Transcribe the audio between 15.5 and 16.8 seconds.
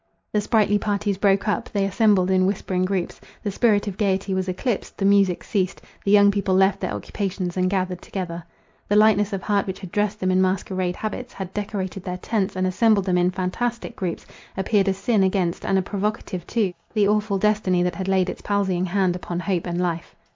and a provocative to,